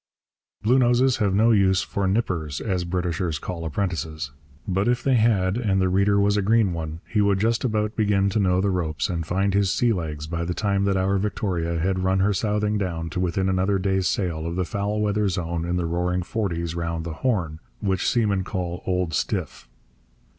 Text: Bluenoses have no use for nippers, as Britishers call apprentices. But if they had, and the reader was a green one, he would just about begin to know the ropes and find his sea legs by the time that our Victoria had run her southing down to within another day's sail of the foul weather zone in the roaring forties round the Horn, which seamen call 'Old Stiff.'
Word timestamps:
Bluenoses 0.63 1.17
have 1.17 1.35
no 1.35 1.51
use 1.51 1.83
for 1.83 2.07
nippers, 2.07 2.59
as 2.59 2.85
Britishers 2.85 3.37
call 3.37 3.63
apprentices. 3.65 4.31
But 4.67 4.87
if 4.87 5.03
they 5.03 5.13
had, 5.13 5.57
and 5.57 5.79
the 5.79 5.89
reader 5.89 6.19
was 6.19 6.37
a 6.37 6.41
green 6.41 6.73
one, 6.73 7.01
he 7.07 7.21
would 7.21 7.39
just 7.39 7.63
about 7.63 7.95
begin 7.95 8.27
to 8.31 8.39
know 8.39 8.61
the 8.61 8.71
ropes 8.71 9.09
and 9.09 9.27
find 9.27 9.53
his 9.53 9.69
sea 9.69 9.93
legs 9.93 10.25
by 10.25 10.43
the 10.43 10.55
time 10.55 10.85
that 10.85 10.97
our 10.97 11.19
Victoria 11.19 11.77
had 11.77 11.99
run 11.99 12.19
her 12.19 12.33
southing 12.33 12.79
down 12.79 13.11
to 13.11 13.19
within 13.19 13.47
another 13.47 13.77
day's 13.77 14.07
sail 14.07 14.47
of 14.47 14.55
the 14.55 14.65
foul 14.65 15.01
weather 15.01 15.29
zone 15.29 15.65
in 15.65 15.75
the 15.75 15.85
roaring 15.85 16.23
forties 16.23 16.73
round 16.73 17.03
the 17.05 17.13
Horn, 17.21 17.59
which 17.79 18.09
seamen 18.09 18.43
call 18.43 18.81
'Old 18.87 19.13
Stiff.' 19.13 19.67